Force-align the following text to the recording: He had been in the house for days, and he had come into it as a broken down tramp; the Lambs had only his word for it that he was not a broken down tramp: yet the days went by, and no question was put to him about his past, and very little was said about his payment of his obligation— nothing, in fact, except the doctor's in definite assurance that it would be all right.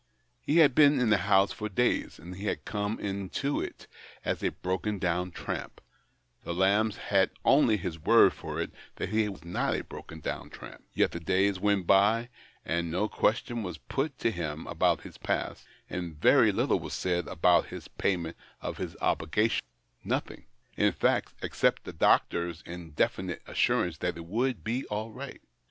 He 0.41 0.57
had 0.57 0.73
been 0.73 0.99
in 0.99 1.11
the 1.11 1.19
house 1.29 1.51
for 1.51 1.69
days, 1.69 2.17
and 2.17 2.35
he 2.37 2.45
had 2.47 2.65
come 2.65 2.99
into 2.99 3.61
it 3.61 3.85
as 4.25 4.41
a 4.41 4.49
broken 4.49 4.97
down 4.97 5.29
tramp; 5.29 5.79
the 6.43 6.55
Lambs 6.55 6.97
had 6.97 7.29
only 7.45 7.77
his 7.77 7.99
word 7.99 8.33
for 8.33 8.59
it 8.59 8.71
that 8.95 9.09
he 9.09 9.29
was 9.29 9.45
not 9.45 9.75
a 9.75 9.83
broken 9.83 10.19
down 10.19 10.49
tramp: 10.49 10.83
yet 10.95 11.11
the 11.11 11.19
days 11.19 11.59
went 11.59 11.85
by, 11.85 12.29
and 12.65 12.89
no 12.89 13.07
question 13.07 13.61
was 13.61 13.77
put 13.77 14.17
to 14.17 14.31
him 14.31 14.65
about 14.65 15.01
his 15.01 15.19
past, 15.19 15.67
and 15.87 16.19
very 16.19 16.51
little 16.51 16.79
was 16.79 16.95
said 16.95 17.27
about 17.27 17.67
his 17.67 17.87
payment 17.87 18.35
of 18.59 18.77
his 18.77 18.95
obligation— 19.01 19.63
nothing, 20.03 20.47
in 20.75 20.91
fact, 20.93 21.35
except 21.43 21.83
the 21.83 21.93
doctor's 21.93 22.63
in 22.65 22.89
definite 22.89 23.43
assurance 23.45 23.99
that 23.99 24.17
it 24.17 24.25
would 24.25 24.63
be 24.63 24.83
all 24.87 25.11
right. 25.11 25.43